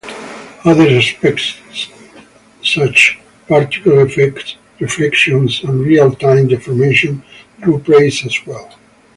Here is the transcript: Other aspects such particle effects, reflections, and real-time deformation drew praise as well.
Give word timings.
Other 0.65 0.87
aspects 0.87 1.57
such 2.63 3.19
particle 3.47 3.99
effects, 3.99 4.55
reflections, 4.79 5.63
and 5.63 5.79
real-time 5.81 6.47
deformation 6.47 7.23
drew 7.61 7.77
praise 7.77 8.25
as 8.25 8.35
well. 8.47 8.67